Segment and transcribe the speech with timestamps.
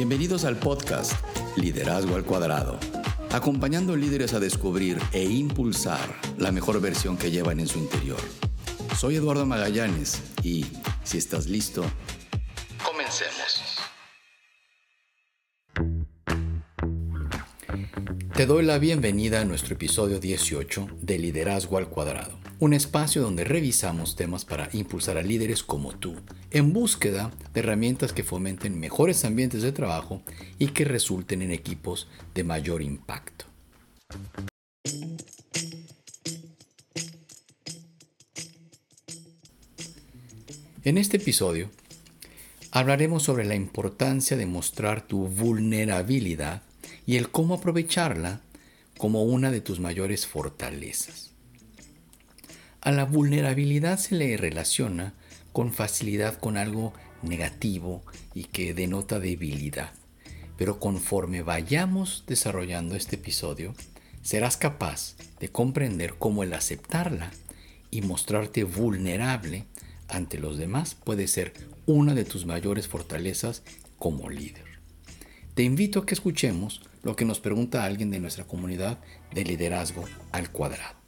[0.00, 1.12] Bienvenidos al podcast
[1.56, 2.80] Liderazgo al Cuadrado,
[3.32, 6.00] acompañando líderes a descubrir e impulsar
[6.38, 8.18] la mejor versión que llevan en su interior.
[8.96, 10.64] Soy Eduardo Magallanes y,
[11.04, 11.84] si estás listo,
[12.82, 13.60] comencemos.
[18.34, 23.44] Te doy la bienvenida a nuestro episodio 18 de Liderazgo al Cuadrado, un espacio donde
[23.44, 26.16] revisamos temas para impulsar a líderes como tú,
[26.50, 30.20] en búsqueda de herramientas que fomenten mejores ambientes de trabajo
[30.58, 33.46] y que resulten en equipos de mayor impacto.
[40.84, 41.70] En este episodio
[42.72, 46.62] hablaremos sobre la importancia de mostrar tu vulnerabilidad
[47.06, 48.42] y el cómo aprovecharla
[48.98, 51.29] como una de tus mayores fortalezas.
[52.82, 55.12] A la vulnerabilidad se le relaciona
[55.52, 59.92] con facilidad con algo negativo y que denota debilidad.
[60.56, 63.74] Pero conforme vayamos desarrollando este episodio,
[64.22, 67.30] serás capaz de comprender cómo el aceptarla
[67.90, 69.66] y mostrarte vulnerable
[70.08, 71.52] ante los demás puede ser
[71.84, 73.62] una de tus mayores fortalezas
[73.98, 74.64] como líder.
[75.54, 78.98] Te invito a que escuchemos lo que nos pregunta alguien de nuestra comunidad
[79.34, 80.99] de liderazgo al cuadrado.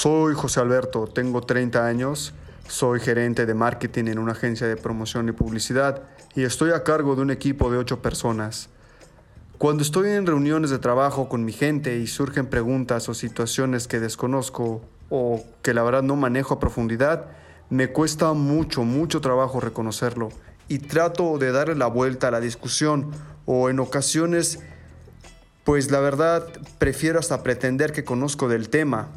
[0.00, 2.32] Soy José Alberto, tengo 30 años,
[2.68, 6.04] soy gerente de marketing en una agencia de promoción y publicidad
[6.36, 8.68] y estoy a cargo de un equipo de 8 personas.
[9.58, 13.98] Cuando estoy en reuniones de trabajo con mi gente y surgen preguntas o situaciones que
[13.98, 17.26] desconozco o que la verdad no manejo a profundidad,
[17.68, 20.28] me cuesta mucho, mucho trabajo reconocerlo
[20.68, 23.10] y trato de darle la vuelta a la discusión
[23.46, 24.60] o en ocasiones,
[25.64, 26.46] pues la verdad
[26.78, 29.08] prefiero hasta pretender que conozco del tema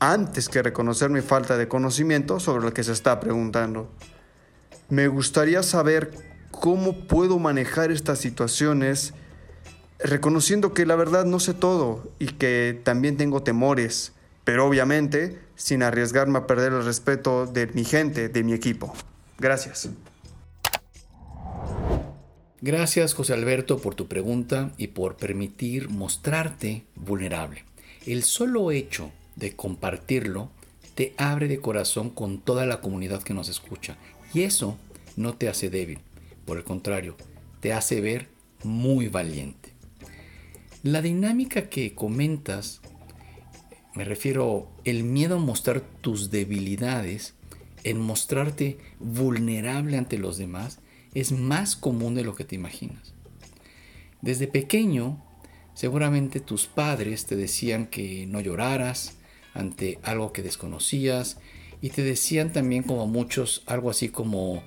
[0.00, 3.90] antes que reconocer mi falta de conocimiento sobre lo que se está preguntando.
[4.88, 6.10] Me gustaría saber
[6.50, 9.14] cómo puedo manejar estas situaciones
[9.98, 14.12] reconociendo que la verdad no sé todo y que también tengo temores,
[14.44, 18.94] pero obviamente sin arriesgarme a perder el respeto de mi gente, de mi equipo.
[19.38, 19.88] Gracias.
[22.60, 27.64] Gracias José Alberto por tu pregunta y por permitir mostrarte vulnerable.
[28.06, 30.50] El solo hecho de compartirlo
[30.94, 33.96] te abre de corazón con toda la comunidad que nos escucha
[34.34, 34.76] y eso
[35.16, 36.00] no te hace débil,
[36.44, 37.16] por el contrario,
[37.60, 38.28] te hace ver
[38.64, 39.72] muy valiente.
[40.82, 42.80] La dinámica que comentas,
[43.94, 47.34] me refiero el miedo a mostrar tus debilidades,
[47.84, 50.80] en mostrarte vulnerable ante los demás,
[51.14, 53.14] es más común de lo que te imaginas.
[54.20, 55.22] Desde pequeño,
[55.74, 59.17] seguramente tus padres te decían que no lloraras
[59.54, 61.38] ante algo que desconocías
[61.80, 64.62] y te decían también como muchos algo así como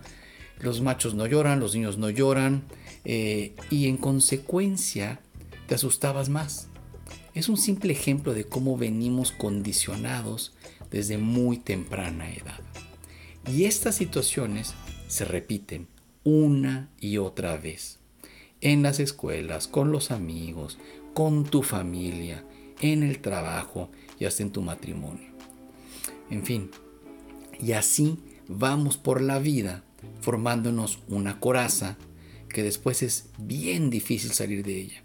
[0.59, 2.64] los machos no lloran, los niños no lloran
[3.03, 5.20] eh, y en consecuencia
[5.68, 6.68] te asustabas más.
[7.34, 10.53] Es un simple ejemplo de cómo venimos condicionados
[10.91, 12.59] desde muy temprana edad.
[13.52, 14.74] Y estas situaciones
[15.08, 15.88] se repiten
[16.24, 18.00] una y otra vez.
[18.59, 20.78] En las escuelas, con los amigos,
[21.14, 22.46] con tu familia,
[22.81, 23.90] en el trabajo
[24.22, 25.30] y hasta en tu matrimonio.
[26.30, 26.70] En fin,
[27.59, 29.84] y así vamos por la vida
[30.22, 31.98] formándonos una coraza
[32.48, 35.04] que después es bien difícil salir de ella,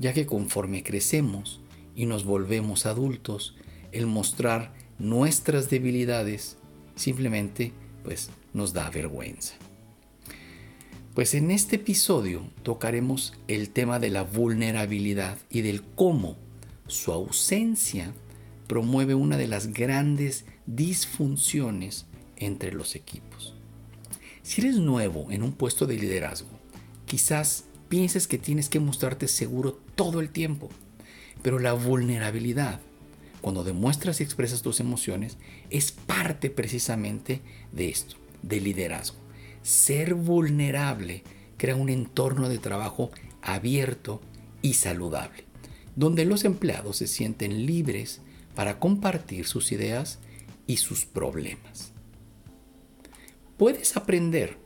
[0.00, 1.60] ya que conforme crecemos
[1.94, 3.54] y nos volvemos adultos,
[3.92, 6.56] el mostrar nuestras debilidades
[6.96, 9.56] simplemente pues nos da vergüenza.
[11.14, 16.38] Pues en este episodio tocaremos el tema de la vulnerabilidad y del cómo
[16.86, 18.14] su ausencia
[18.66, 23.54] promueve una de las grandes disfunciones entre los equipos.
[24.42, 26.50] Si eres nuevo en un puesto de liderazgo,
[27.06, 30.68] quizás pienses que tienes que mostrarte seguro todo el tiempo,
[31.42, 32.80] pero la vulnerabilidad,
[33.40, 35.36] cuando demuestras y expresas tus emociones,
[35.70, 37.40] es parte precisamente
[37.72, 39.18] de esto, del liderazgo.
[39.62, 41.22] Ser vulnerable
[41.56, 43.10] crea un entorno de trabajo
[43.42, 44.20] abierto
[44.62, 45.44] y saludable,
[45.96, 48.20] donde los empleados se sienten libres
[48.54, 50.18] para compartir sus ideas
[50.66, 51.92] y sus problemas.
[53.56, 54.58] Puedes aprender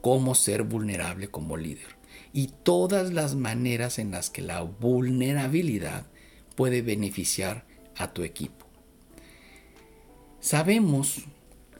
[0.00, 1.98] cómo ser vulnerable como líder
[2.32, 6.06] y todas las maneras en las que la vulnerabilidad
[6.54, 7.66] puede beneficiar
[7.96, 8.66] a tu equipo.
[10.40, 11.24] Sabemos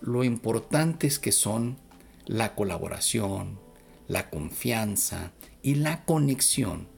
[0.00, 1.79] lo importantes que son
[2.26, 3.58] la colaboración,
[4.08, 5.32] la confianza
[5.62, 6.88] y la conexión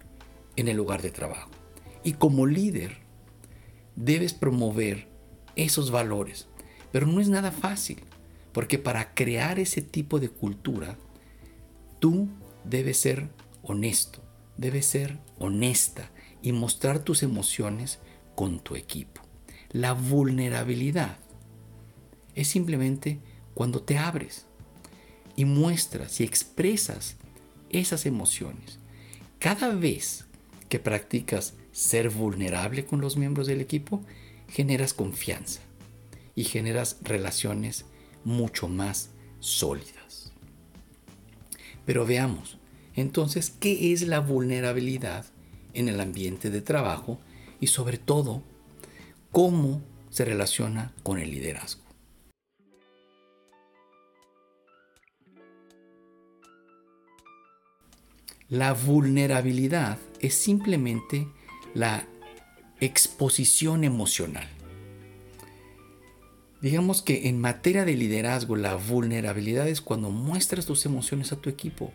[0.57, 1.51] en el lugar de trabajo.
[2.05, 3.02] Y como líder,
[3.97, 5.09] debes promover
[5.57, 6.49] esos valores.
[6.91, 8.01] Pero no es nada fácil,
[8.53, 10.97] porque para crear ese tipo de cultura,
[12.03, 12.29] Tú
[12.65, 13.29] debes ser
[13.63, 14.25] honesto,
[14.57, 16.11] debes ser honesta
[16.43, 18.01] y mostrar tus emociones
[18.35, 19.23] con tu equipo.
[19.71, 21.19] La vulnerabilidad
[22.35, 23.21] es simplemente
[23.55, 24.47] cuando te abres
[25.37, 27.15] y muestras y expresas
[27.71, 28.81] esas emociones.
[29.39, 30.25] Cada vez
[30.69, 34.03] que practicas ser vulnerable con los miembros del equipo,
[34.49, 35.61] generas confianza
[36.35, 37.87] y generas relaciones
[38.25, 39.11] mucho más
[39.41, 40.33] sólidas.
[41.85, 42.59] Pero veamos,
[42.95, 45.27] entonces, ¿qué es la vulnerabilidad
[45.75, 47.19] en el ambiente de trabajo
[47.61, 48.43] y sobre todo,
[49.31, 51.83] cómo se relaciona con el liderazgo?
[58.49, 61.27] La vulnerabilidad es simplemente
[61.75, 62.07] la
[62.81, 64.49] exposición emocional.
[66.61, 71.51] Digamos que en materia de liderazgo, la vulnerabilidad es cuando muestras tus emociones a tu
[71.51, 71.93] equipo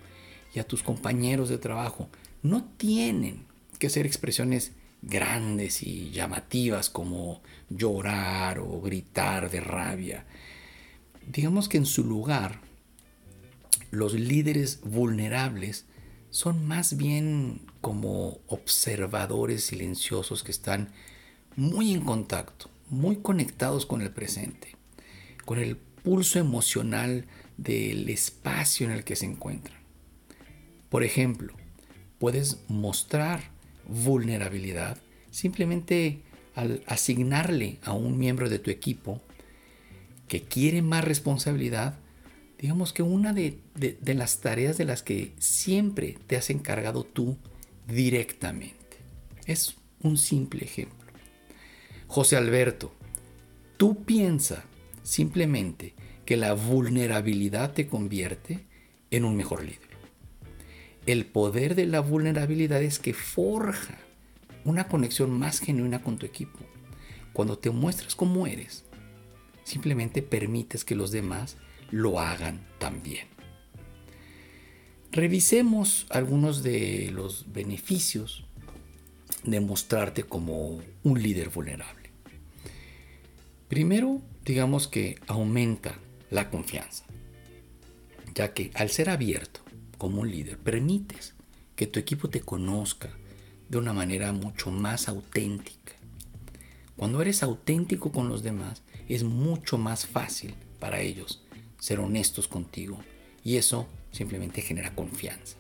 [0.54, 2.10] y a tus compañeros de trabajo.
[2.42, 3.46] No tienen
[3.80, 10.26] que ser expresiones grandes y llamativas como llorar o gritar de rabia.
[11.26, 12.60] Digamos que en su lugar,
[13.92, 15.86] los líderes vulnerables
[16.30, 20.90] son más bien como observadores silenciosos que están
[21.56, 24.76] muy en contacto, muy conectados con el presente,
[25.46, 27.24] con el pulso emocional
[27.56, 29.78] del espacio en el que se encuentran.
[30.90, 31.54] Por ejemplo,
[32.20, 33.52] puedes mostrar
[33.88, 34.98] vulnerabilidad
[35.32, 36.24] simplemente
[36.56, 39.22] al asignarle a un miembro de tu equipo
[40.28, 41.98] que quiere más responsabilidad
[42.60, 43.60] digamos que una de,
[44.04, 47.38] las tareas de las que siempre te has encargado tú
[47.88, 48.98] directamente.
[49.46, 50.98] Es un simple ejemplo.
[52.08, 52.94] José Alberto,
[53.78, 54.64] tú piensa
[55.04, 55.94] simplemente
[56.26, 58.66] que la vulnerabilidad te convierte
[59.12, 59.88] en un mejor líder.
[61.06, 63.98] El poder de la vulnerabilidad es que forja
[64.66, 66.60] una conexión más genuina con tu equipo.
[67.32, 68.84] Cuando te muestras como eres,
[69.64, 71.56] simplemente permites que los demás
[71.92, 73.37] lo hagan también.
[75.12, 78.46] Revisemos algunos de los beneficios
[79.44, 82.10] de mostrarte como un líder vulnerable.
[83.70, 85.98] Primero, digamos que aumenta
[86.30, 87.06] la confianza,
[88.36, 89.62] ya que al ser abierto
[89.98, 91.34] como un líder, permites
[91.76, 93.10] que tu equipo te conozca
[93.70, 95.94] de una manera mucho más auténtica.
[96.96, 101.44] Cuando eres auténtico con los demás, es mucho más fácil para ellos
[101.80, 103.00] ser honestos contigo
[103.44, 103.88] y eso
[104.18, 105.58] simplemente genera confianza.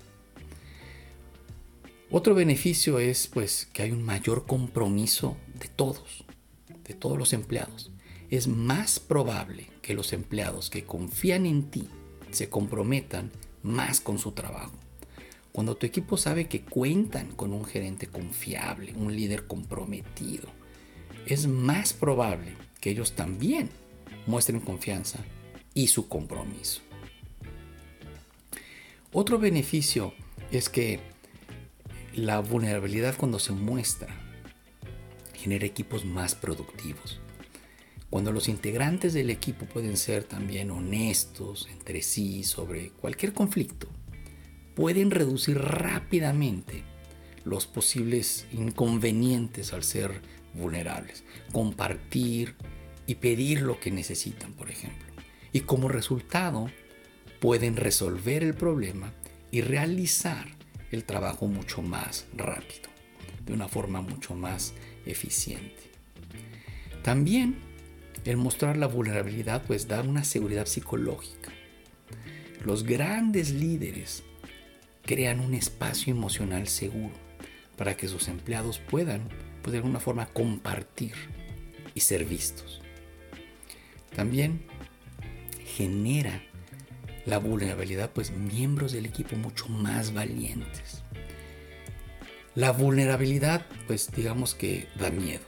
[2.09, 6.25] Otro beneficio es pues que hay un mayor compromiso de todos,
[6.86, 7.92] de todos los empleados.
[8.30, 11.89] Es más probable que los empleados que confían en ti
[12.31, 13.31] se comprometan
[13.62, 14.75] más con su trabajo.
[15.51, 20.48] Cuando tu equipo sabe que cuentan con un gerente confiable, un líder comprometido,
[21.25, 23.69] es más probable que ellos también
[24.27, 25.19] muestren confianza
[25.74, 26.87] y su compromiso.
[29.19, 30.13] Otro beneficio
[30.51, 30.99] es que
[32.13, 34.15] la vulnerabilidad cuando se muestra
[35.33, 37.19] genera equipos más productivos.
[38.11, 43.88] Cuando los integrantes del equipo pueden ser también honestos entre sí sobre cualquier conflicto,
[44.75, 46.83] pueden reducir rápidamente
[47.43, 50.21] los posibles inconvenientes al ser
[50.53, 52.53] vulnerables, compartir
[53.07, 55.07] y pedir lo que necesitan, por ejemplo
[55.53, 56.69] y como resultado
[57.39, 59.13] pueden resolver el problema
[59.51, 60.48] y realizar
[60.91, 62.89] el trabajo mucho más rápido,
[63.46, 64.74] de una forma mucho más
[65.06, 65.91] eficiente.
[67.03, 67.58] También
[68.25, 71.51] el mostrar la vulnerabilidad pues da una seguridad psicológica.
[72.65, 74.24] Los grandes líderes
[75.03, 77.13] crean un espacio emocional seguro
[77.77, 79.29] para que sus empleados puedan
[79.62, 81.13] pues, de alguna forma compartir
[81.94, 82.82] y ser vistos.
[84.15, 84.62] También
[85.65, 86.41] genera
[87.27, 91.03] la vulnerabilidad, pues miembros del equipo mucho más valientes.
[92.55, 95.43] La vulnerabilidad, pues digamos que da miedo.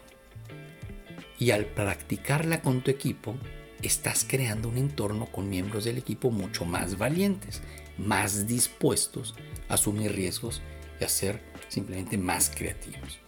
[1.40, 3.38] Y al practicarla con tu equipo,
[3.82, 7.62] estás creando un entorno con miembros del equipo mucho más valientes,
[7.98, 9.36] más dispuestos
[9.70, 10.62] a asumir riesgos
[11.00, 13.20] y a ser simplemente más creativos.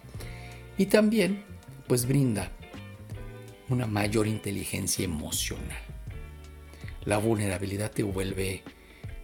[0.76, 1.42] Y también,
[1.88, 2.52] pues brinda
[3.70, 5.91] una mayor inteligencia emocional.
[7.04, 8.62] La vulnerabilidad te vuelve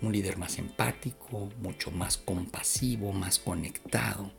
[0.03, 4.33] un líder más empático, mucho más compasivo, más conectado.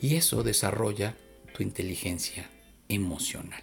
[0.00, 1.16] Y eso desarrolla
[1.52, 2.48] tu inteligencia
[2.88, 3.62] emocional.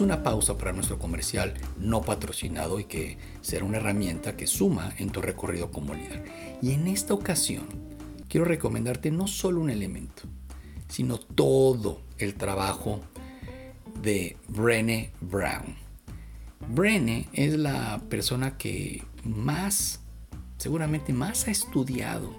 [0.00, 5.10] Una pausa para nuestro comercial no patrocinado y que será una herramienta que suma en
[5.10, 6.24] tu recorrido como líder.
[6.62, 7.66] Y en esta ocasión
[8.28, 10.22] quiero recomendarte no solo un elemento,
[10.88, 13.00] sino todo el trabajo
[14.02, 15.76] de Brené Brown.
[16.68, 20.00] Brené es la persona que más,
[20.56, 22.34] seguramente más ha estudiado,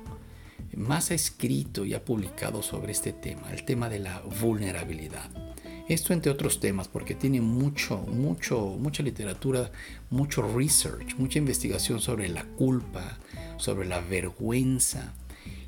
[0.76, 5.45] más ha escrito y ha publicado sobre este tema, el tema de la vulnerabilidad.
[5.88, 9.72] Esto entre otros temas, porque tiene mucho, mucho, mucha literatura,
[10.10, 13.20] mucho research, mucha investigación sobre la culpa,
[13.58, 15.14] sobre la vergüenza,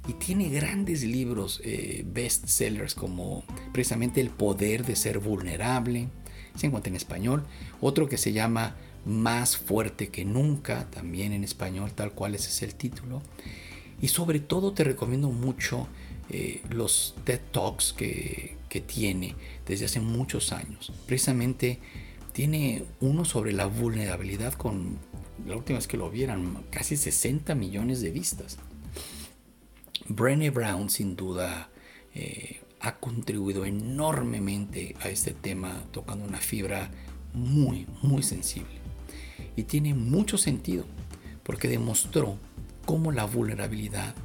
[0.08, 3.44] y tiene grandes libros eh, bestsellers como
[3.74, 6.10] precisamente El poder de ser vulnerable,
[6.56, 7.44] se encuentra en español,
[7.80, 12.64] otro que se llama Más fuerte que nunca, también en español, tal cual ese es
[12.64, 13.22] el título.
[14.02, 15.88] Y sobre todo te recomiendo mucho
[16.30, 20.92] eh, los TED Talks que, que tiene desde hace muchos años.
[21.06, 21.80] Precisamente
[22.34, 25.00] tiene uno sobre la vulnerabilidad con,
[25.46, 28.58] la última vez que lo vieran, casi 60 millones de vistas.
[30.08, 31.70] Brené Brown sin duda
[32.14, 36.92] eh, ha contribuido enormemente a este tema tocando una fibra
[37.34, 38.78] muy, muy sensible.
[39.56, 40.86] Y tiene mucho sentido
[41.44, 42.38] porque demostró
[42.86, 44.16] cómo la vulnerabilidad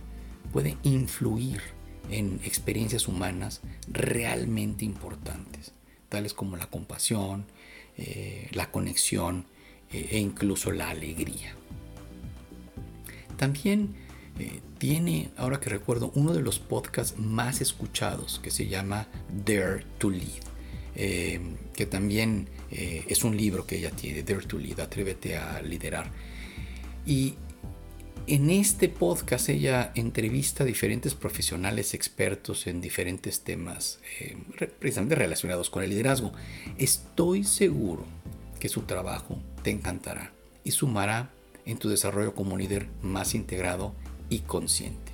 [0.53, 1.63] puede influir
[2.11, 5.73] en experiencias humanas realmente importantes,
[6.09, 7.47] tales como la compasión,
[7.97, 9.47] eh, la conexión
[9.93, 11.55] eh, e incluso la alegría.
[13.37, 13.95] También
[14.39, 19.07] eh, tiene, ahora que recuerdo, uno de los podcasts más escuchados que se llama
[19.45, 20.43] Dare to Lead,
[20.95, 21.41] eh,
[21.75, 26.11] que también es un libro que ella tiene, Dare to Lead, Atrévete a liderar.
[27.05, 27.35] Y
[28.27, 34.01] en este podcast ella entrevista a diferentes profesionales expertos en diferentes temas,
[34.79, 36.33] precisamente relacionados con el liderazgo.
[36.79, 38.05] Estoy seguro
[38.61, 41.31] que su trabajo te encantará y sumará
[41.67, 43.95] en tu desarrollo como líder más integrado
[44.29, 45.13] y consciente.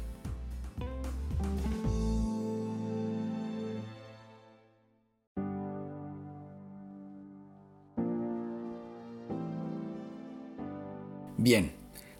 [11.40, 11.77] Bien,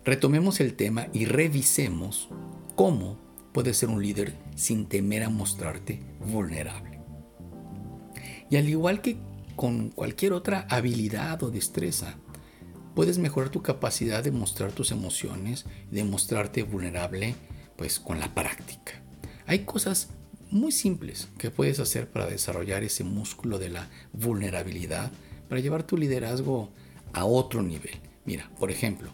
[0.08, 2.30] retomemos el tema y revisemos
[2.76, 3.18] cómo
[3.52, 6.98] puedes ser un líder sin temer a mostrarte vulnerable.
[8.48, 9.18] Y al igual que
[9.54, 12.14] con cualquier otra habilidad o destreza,
[12.94, 17.34] puedes mejorar tu capacidad de mostrar tus emociones, de mostrarte vulnerable,
[17.76, 19.02] pues con la práctica.
[19.46, 20.08] Hay cosas
[20.50, 25.12] muy simples que puedes hacer para desarrollar ese músculo de la vulnerabilidad,
[25.50, 26.70] para llevar tu liderazgo
[27.12, 28.00] a otro nivel.
[28.24, 29.10] Mira, por ejemplo,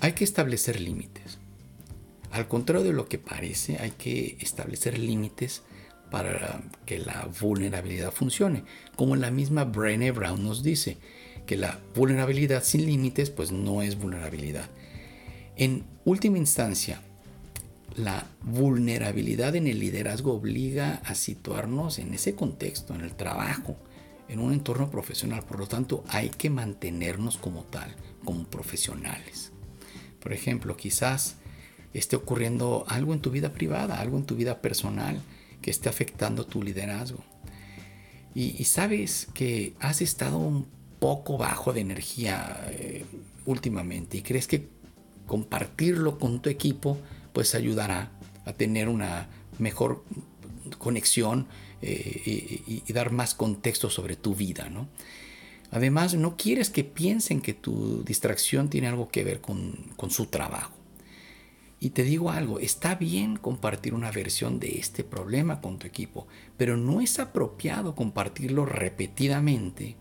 [0.00, 1.38] hay que establecer límites.
[2.30, 5.62] Al contrario de lo que parece, hay que establecer límites
[6.10, 8.64] para que la vulnerabilidad funcione.
[8.96, 10.98] Como la misma Brené Brown nos dice,
[11.46, 14.68] que la vulnerabilidad sin límites pues no es vulnerabilidad.
[15.56, 17.02] En última instancia,
[17.96, 23.76] la vulnerabilidad en el liderazgo obliga a situarnos en ese contexto, en el trabajo,
[24.28, 25.42] en un entorno profesional.
[25.42, 29.52] Por lo tanto, hay que mantenernos como tal, como profesionales.
[30.20, 31.36] Por ejemplo, quizás
[31.92, 35.20] esté ocurriendo algo en tu vida privada, algo en tu vida personal
[35.62, 37.24] que esté afectando tu liderazgo.
[38.34, 40.66] Y, y sabes que has estado un
[41.00, 43.04] poco bajo de energía eh,
[43.46, 44.68] últimamente y crees que
[45.26, 46.98] compartirlo con tu equipo
[47.32, 48.12] pues ayudará
[48.44, 50.04] a tener una mejor
[50.78, 51.46] conexión
[51.82, 54.88] eh, y, dar más contexto sobre tu vida, ¿no?
[55.70, 60.72] Además, no quieres que piensen que tu distracción tiene algo que ver con, su trabajo.
[61.78, 66.26] Y te digo algo, está bien compartir una versión de este problema con tu equipo,
[66.56, 69.96] pero no es apropiado compartirlo repetidamente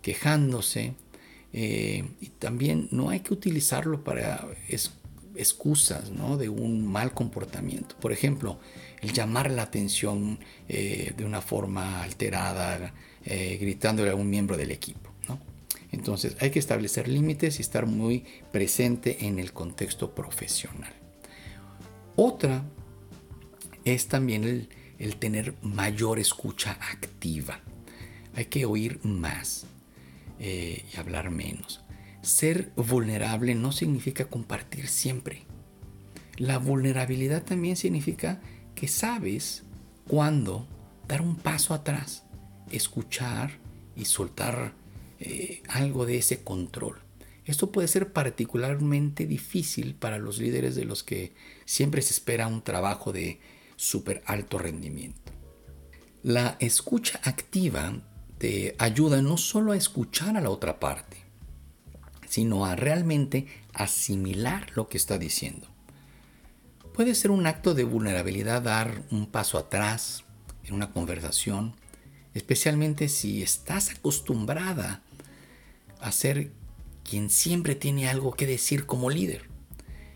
[0.00, 0.94] quejándose.
[1.52, 4.46] Eh, y también no hay que utilizarlo para
[5.36, 7.96] excusas de un mal comportamiento.
[8.00, 8.58] Por ejemplo,
[9.00, 14.70] el llamar la atención eh, de una forma alterada, eh, gritándole a un miembro del
[14.70, 15.10] equipo.
[15.92, 20.92] Entonces hay que establecer límites y estar muy presente en el contexto profesional.
[22.16, 22.64] Otra
[23.84, 27.60] es también el tener mayor escucha activa.
[28.34, 29.66] Hay que oír más.
[30.40, 31.80] Eh, y hablar menos.
[32.22, 35.44] Ser vulnerable no significa compartir siempre.
[36.36, 38.40] La vulnerabilidad también significa
[38.74, 39.62] que sabes
[40.08, 40.66] cuándo
[41.06, 42.23] dar un paso atrás,
[42.70, 43.58] escuchar
[43.96, 44.74] y soltar
[45.20, 46.98] eh, algo de ese control.
[47.44, 51.34] Esto puede ser particularmente difícil para los líderes de los que
[51.66, 53.40] siempre se espera un trabajo de
[53.76, 55.32] súper alto rendimiento.
[56.22, 58.00] La escucha activa
[58.38, 61.18] te ayuda no solo a escuchar a la otra parte,
[62.28, 65.68] sino a realmente asimilar lo que está diciendo.
[66.94, 70.24] Puede ser un acto de vulnerabilidad dar un paso atrás
[70.64, 71.74] en una conversación,
[72.34, 75.02] especialmente si estás acostumbrada
[76.00, 76.50] a ser
[77.08, 79.48] quien siempre tiene algo que decir como líder.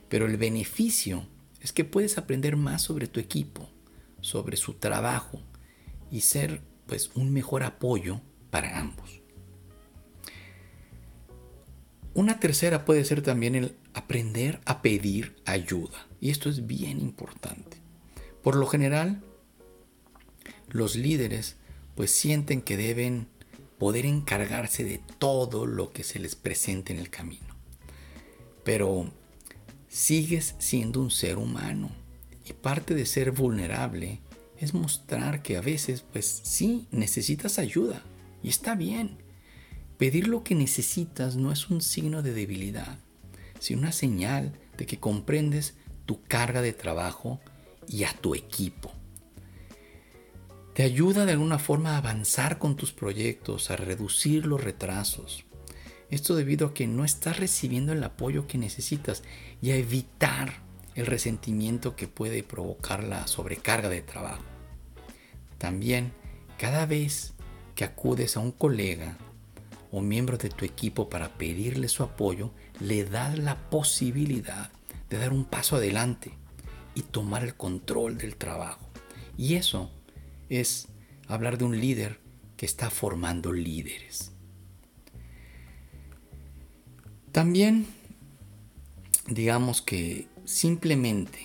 [0.09, 1.27] Pero el beneficio
[1.61, 3.69] es que puedes aprender más sobre tu equipo,
[4.21, 5.41] sobre su trabajo
[6.11, 8.21] y ser pues un mejor apoyo
[8.51, 9.21] para ambos.
[12.15, 16.07] Una tercera puede ser también el aprender a pedir ayuda.
[16.21, 17.77] Y esto es bien importante.
[18.43, 19.23] Por lo general,
[20.69, 21.57] los líderes
[21.99, 23.27] pues sienten que deben
[23.77, 27.57] poder encargarse de todo lo que se les presente en el camino.
[28.63, 29.11] Pero
[29.89, 31.91] sigues siendo un ser humano
[32.49, 34.21] y parte de ser vulnerable
[34.59, 38.05] es mostrar que a veces, pues sí, necesitas ayuda
[38.45, 39.19] y está bien.
[39.97, 43.01] Pedir lo que necesitas no es un signo de debilidad,
[43.59, 45.75] sino una señal de que comprendes
[46.07, 47.41] tu carga de trabajo
[47.89, 48.93] y a tu equipo.
[50.79, 55.45] Te ayuda de alguna forma a avanzar con tus proyectos, a reducir los retrasos.
[56.09, 59.25] Esto debido a que no estás recibiendo el apoyo que necesitas
[59.61, 60.63] y a evitar
[60.95, 64.45] el resentimiento que puede provocar la sobrecarga de trabajo.
[65.59, 66.13] También,
[66.59, 67.35] cada vez
[67.75, 69.19] que acudes a un colega
[69.91, 74.71] o miembro de tu equipo para pedirle su apoyo, le das la posibilidad
[75.11, 76.39] de dar un paso adelante
[76.95, 78.89] y tomar el control del trabajo.
[79.37, 79.91] Y eso
[80.49, 80.89] es
[81.27, 82.21] hablar de un líder
[82.57, 84.33] que está formando líderes.
[87.33, 87.87] También
[89.29, 91.39] digamos que simplemente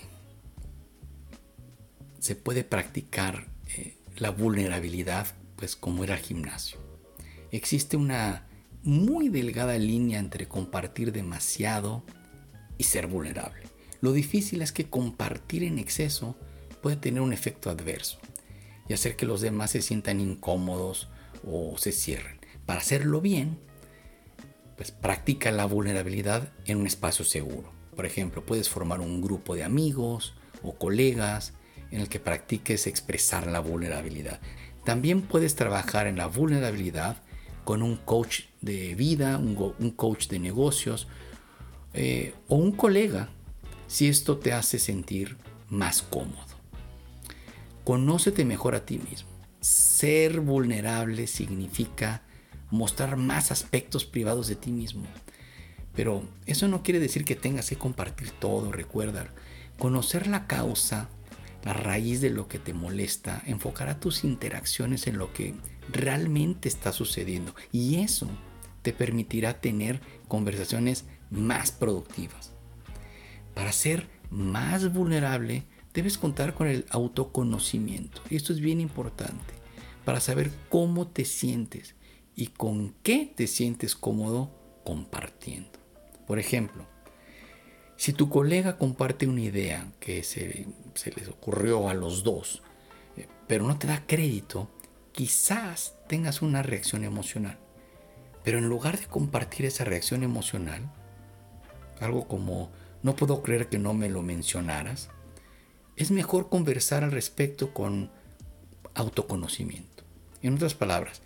[2.19, 6.77] se puede practicar eh, la vulnerabilidad pues como era el gimnasio.
[7.51, 8.47] Existe una
[8.83, 12.03] muy delgada línea entre compartir demasiado
[12.77, 13.63] y ser vulnerable.
[14.01, 16.35] Lo difícil es que compartir en exceso
[16.81, 18.19] puede tener un efecto adverso
[18.87, 21.09] y hacer que los demás se sientan incómodos
[21.45, 22.39] o se cierren.
[22.65, 23.59] Para hacerlo bien,
[24.75, 27.71] pues practica la vulnerabilidad en un espacio seguro.
[27.95, 31.53] Por ejemplo, puedes formar un grupo de amigos o colegas
[31.91, 34.39] en el que practiques expresar la vulnerabilidad.
[34.83, 37.17] También puedes trabajar en la vulnerabilidad
[37.63, 41.07] con un coach de vida, un, coach de negocios
[41.93, 43.29] eh, o un colega
[43.87, 45.37] si esto te hace sentir
[45.69, 46.52] más cómodo.
[47.83, 49.29] Conócete mejor a ti mismo.
[49.59, 52.23] Ser vulnerable significa
[52.71, 55.05] mostrar más aspectos privados de ti mismo.
[55.95, 59.27] Pero eso no quiere decir que tengas que compartir todo, recuerda.
[59.77, 61.09] Conocer la causa,
[61.63, 65.53] la raíz de lo que te molesta, enfocar tus interacciones en lo que
[65.91, 67.53] realmente está sucediendo.
[67.71, 68.29] Y eso
[68.81, 72.53] te permitirá tener conversaciones más productivas.
[73.53, 78.21] Para ser más vulnerable, debes contar con el autoconocimiento.
[78.29, 79.53] Y esto es bien importante
[80.05, 81.95] para saber cómo te sientes
[82.35, 84.51] y con qué te sientes cómodo
[84.83, 85.79] compartiendo.
[86.27, 86.87] Por ejemplo,
[87.95, 90.67] si tu colega comparte una idea que se,
[91.15, 92.63] les ocurrió a los dos,
[93.15, 94.69] eh, pero no te da crédito,
[95.11, 97.59] quizás tengas una reacción emocional.
[98.43, 100.91] Pero en lugar de compartir esa reacción emocional,
[102.01, 102.71] algo como
[103.03, 105.09] no puedo creer que no me lo mencionaras,
[105.95, 108.09] es mejor conversar al respecto con
[108.93, 110.03] autoconocimiento.
[110.41, 111.21] En otras palabras,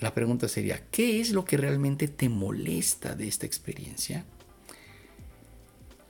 [0.00, 4.24] la pregunta sería, ¿qué es lo que realmente te molesta de esta experiencia?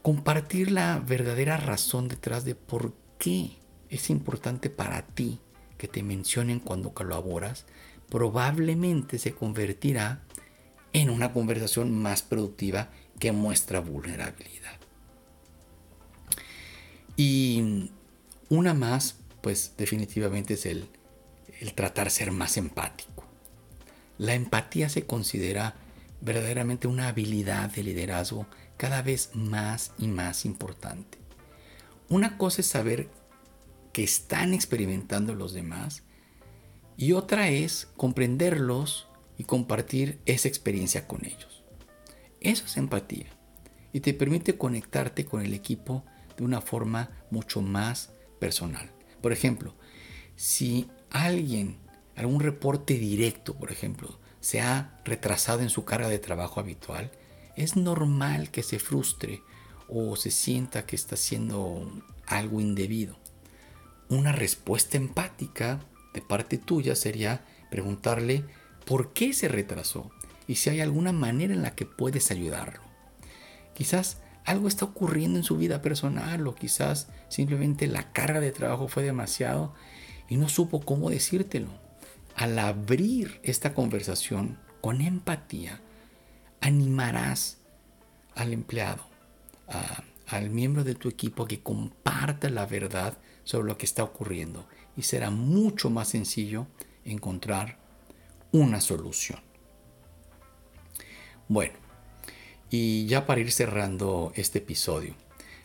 [0.02, 5.40] Compartir la verdadera razón detrás de por qué es importante para ti
[5.78, 7.66] que te mencionen cuando colaboras,
[8.08, 10.22] probablemente se convertirá
[10.92, 14.81] en una conversación más productiva que muestra vulnerabilidad.
[17.24, 17.88] Y
[18.48, 20.88] una más, pues definitivamente es el,
[21.60, 23.24] el tratar ser más empático.
[24.18, 25.76] La empatía se considera
[26.20, 31.18] verdaderamente una habilidad de liderazgo cada vez más y más importante.
[32.08, 33.08] Una cosa es saber
[33.92, 36.02] que están experimentando los demás
[36.96, 39.06] y otra es comprenderlos
[39.38, 41.62] y compartir esa experiencia con ellos.
[42.40, 43.28] Eso es empatía
[43.92, 46.04] y te permite conectarte con el equipo
[46.36, 48.90] de una forma mucho más personal.
[49.20, 49.74] Por ejemplo,
[50.36, 51.78] si alguien,
[52.16, 57.10] algún reporte directo, por ejemplo, se ha retrasado en su carga de trabajo habitual,
[57.56, 59.42] es normal que se frustre
[59.88, 61.86] o se sienta que está haciendo
[62.26, 63.16] algo indebido.
[64.08, 65.80] Una respuesta empática
[66.14, 68.44] de parte tuya sería preguntarle
[68.84, 70.10] por qué se retrasó
[70.46, 72.80] y si hay alguna manera en la que puedes ayudarlo.
[73.74, 78.88] Quizás algo está ocurriendo en su vida personal o quizás simplemente la carga de trabajo
[78.88, 79.74] fue demasiado
[80.28, 81.68] y no supo cómo decírtelo.
[82.34, 85.80] Al abrir esta conversación con empatía,
[86.60, 87.58] animarás
[88.34, 89.04] al empleado,
[90.26, 95.02] al miembro de tu equipo que comparta la verdad sobre lo que está ocurriendo y
[95.02, 96.66] será mucho más sencillo
[97.04, 97.78] encontrar
[98.50, 99.40] una solución.
[101.48, 101.74] Bueno,
[102.72, 105.14] y ya para ir cerrando este episodio,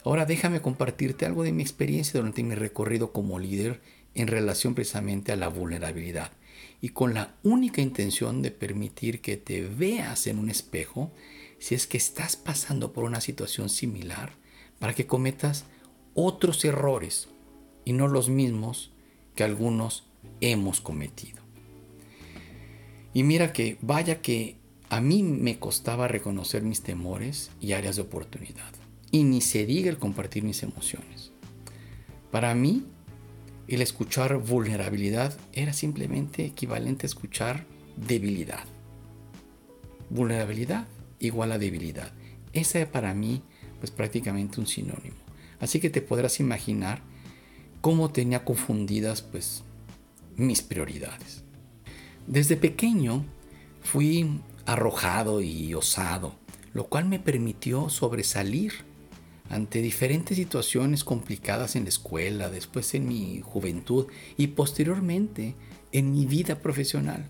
[0.03, 3.79] ahora déjame compartirte algo de mi experiencia durante mi recorrido como líder
[4.13, 6.33] en relación precisamente a la vulnerabilidad
[6.81, 11.13] y con la única intención de permitir que te veas en un espejo
[11.59, 14.33] si es que estás pasando por una situación similar
[14.77, 15.63] para que cometas
[16.13, 17.29] otros errores
[17.85, 18.91] y no los mismos
[19.33, 20.09] que algunos
[20.41, 21.41] hemos cometido.
[23.13, 24.57] Y mira que vaya que
[24.89, 28.71] a mí me costaba reconocer mis temores y áreas de oportunidad.
[29.11, 31.31] Y ni se diga el compartir mis emociones.
[32.31, 32.85] Para mí,
[33.67, 37.65] el escuchar vulnerabilidad era simplemente equivalente a escuchar
[37.97, 38.63] debilidad.
[40.09, 40.87] Vulnerabilidad
[41.19, 42.11] igual a debilidad.
[42.53, 43.41] Esa es para mí
[43.79, 45.17] pues prácticamente un sinónimo.
[45.59, 47.01] Así que te podrás imaginar
[47.81, 49.63] cómo tenía confundidas pues
[50.35, 51.43] mis prioridades.
[52.25, 53.25] Desde pequeño
[53.81, 56.35] fui arrojado y osado,
[56.73, 58.73] lo cual me permitió sobresalir
[59.49, 65.55] ante diferentes situaciones complicadas en la escuela, después en mi juventud y posteriormente
[65.93, 67.25] en mi vida profesional,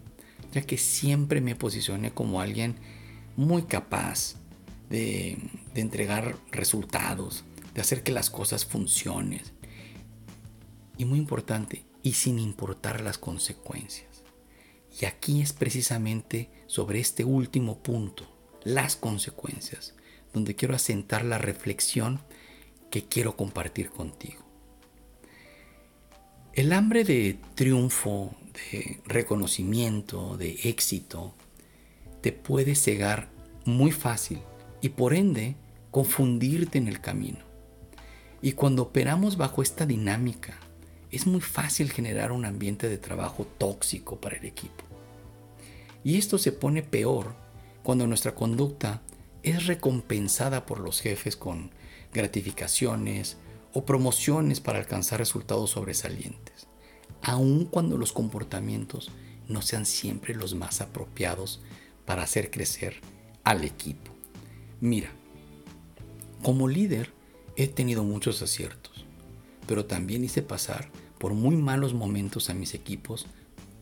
[0.52, 2.76] ya que siempre me posicioné como alguien
[3.36, 4.34] muy capaz
[4.90, 5.38] de,
[5.76, 7.44] de entregar resultados,
[7.76, 9.44] de hacer que las cosas funcionen.
[10.98, 14.24] Y muy importante, y sin importar las consecuencias.
[15.00, 18.26] Y aquí es precisamente sobre este último punto,
[18.64, 19.96] las consecuencias,
[20.34, 22.20] donde quiero asentar la reflexión
[22.92, 24.46] que quiero compartir contigo.
[26.54, 31.34] El hambre de triunfo, de reconocimiento, de éxito,
[32.22, 33.30] te puede cegar
[33.66, 34.40] muy fácil
[34.82, 35.56] y por ende
[35.92, 37.40] confundirte en el camino.
[38.42, 40.58] Y cuando operamos bajo esta dinámica,
[41.12, 44.87] es muy fácil generar un ambiente de trabajo tóxico para el equipo.
[46.04, 47.36] Y esto se pone peor
[47.84, 49.02] cuando nuestra conducta
[49.44, 51.72] es recompensada por los jefes con
[52.14, 53.38] gratificaciones
[53.74, 56.68] o promociones para alcanzar resultados sobresalientes,
[57.22, 59.12] aun cuando los comportamientos
[59.48, 61.62] no sean siempre los más apropiados
[62.06, 62.96] para hacer crecer
[63.44, 64.12] al equipo.
[64.82, 65.12] Mira,
[66.44, 67.14] como líder
[67.56, 69.06] he tenido muchos aciertos,
[69.66, 73.28] pero también hice pasar por muy malos momentos a mis equipos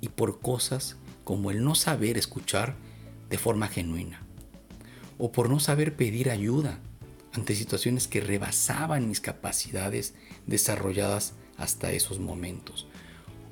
[0.02, 2.78] y por cosas como el no saber escuchar
[3.30, 4.22] de forma genuina,
[5.18, 6.80] o por no saber pedir ayuda
[7.34, 10.14] ante situaciones que rebasaban mis capacidades
[10.48, 12.88] desarrolladas hasta esos momentos,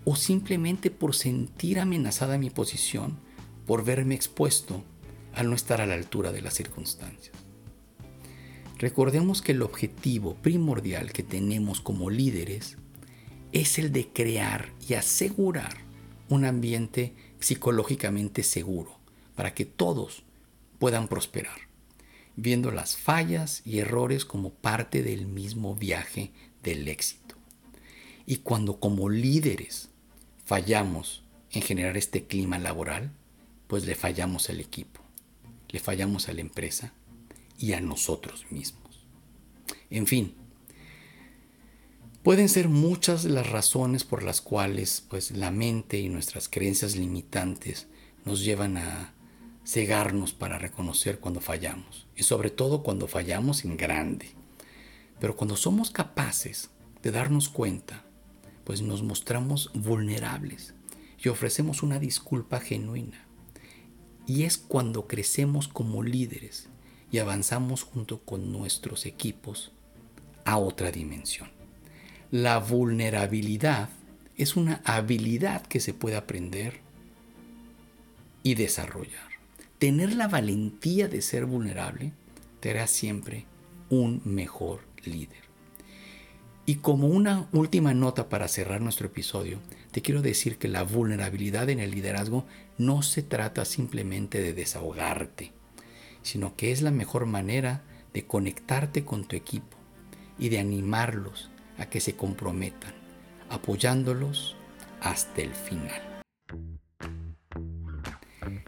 [0.05, 3.17] o simplemente por sentir amenazada mi posición
[3.65, 4.83] por verme expuesto
[5.33, 7.35] al no estar a la altura de las circunstancias.
[8.77, 12.77] Recordemos que el objetivo primordial que tenemos como líderes
[13.51, 15.77] es el de crear y asegurar
[16.27, 18.97] un ambiente psicológicamente seguro
[19.35, 20.23] para que todos
[20.79, 21.59] puedan prosperar,
[22.35, 26.31] viendo las fallas y errores como parte del mismo viaje
[26.63, 27.35] del éxito.
[28.25, 29.89] Y cuando como líderes
[30.45, 33.11] fallamos en generar este clima laboral,
[33.67, 35.01] pues le fallamos al equipo,
[35.69, 36.93] le fallamos a la empresa
[37.57, 39.05] y a nosotros mismos.
[39.89, 40.33] En fin,
[42.23, 47.87] Pueden ser muchas las razones por las cuales pues, la mente y nuestras creencias limitantes
[48.23, 49.13] nos llevan a
[49.65, 54.29] cegarnos para reconocer cuando fallamos, y sobre todo cuando fallamos en grande.
[55.19, 56.69] Pero cuando somos capaces
[57.01, 58.05] de darnos cuenta,
[58.63, 60.73] pues nos mostramos vulnerables
[61.21, 63.27] y ofrecemos una disculpa genuina.
[64.25, 66.69] Y es cuando crecemos como líderes
[67.11, 69.73] y avanzamos junto con nuestros equipos
[70.45, 71.52] a otra dimensión.
[72.33, 73.89] La vulnerabilidad
[74.37, 76.79] es una habilidad que se puede aprender
[78.41, 79.29] y desarrollar.
[79.77, 82.11] Tener la valentía de ser vulnerable
[82.59, 83.45] te hará siempre
[83.91, 85.43] un mejor líder.
[86.65, 89.59] Y como una última nota para cerrar nuestro episodio,
[89.91, 92.47] te quiero decir que la vulnerabilidad en el liderazgo
[92.79, 95.51] no se trata simplemente de desahogarte,
[96.23, 99.77] sino que es la mejor manera de conectarte con tu equipo
[100.39, 102.93] y de animarlos a que se comprometan,
[103.49, 104.55] apoyándolos
[105.01, 106.12] hasta el final.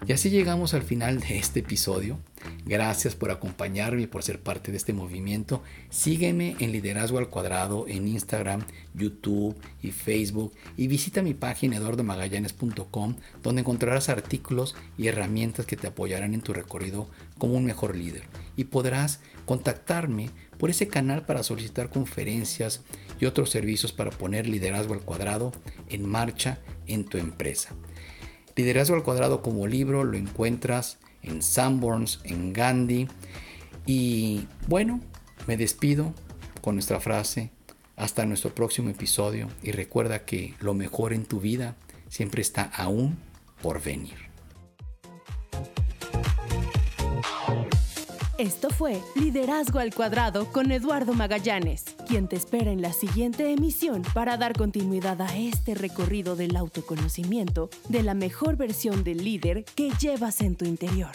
[0.08, 2.20] Y así llegamos al final de este episodio.
[2.64, 5.64] Gracias por acompañarme y por ser parte de este movimiento.
[5.90, 8.62] Sígueme en Liderazgo al Cuadrado en Instagram,
[8.94, 15.88] YouTube y Facebook y visita mi página eduardomagallanes.com donde encontrarás artículos y herramientas que te
[15.88, 18.26] apoyarán en tu recorrido como un mejor líder.
[18.56, 22.84] Y podrás contactarme por ese canal para solicitar conferencias
[23.20, 25.52] y otros servicios para poner liderazgo al cuadrado
[25.90, 27.74] en marcha en tu empresa.
[28.56, 33.08] Liderazgo al cuadrado como libro lo encuentras en Sanborns, en Gandhi.
[33.86, 35.02] Y bueno,
[35.48, 36.14] me despido
[36.62, 37.52] con nuestra frase.
[37.98, 41.76] Hasta nuestro próximo episodio y recuerda que lo mejor en tu vida
[42.10, 43.18] siempre está aún
[43.62, 44.25] por venir.
[48.38, 54.02] Esto fue Liderazgo al Cuadrado con Eduardo Magallanes, quien te espera en la siguiente emisión
[54.14, 59.90] para dar continuidad a este recorrido del autoconocimiento de la mejor versión del líder que
[60.02, 61.12] llevas en tu interior.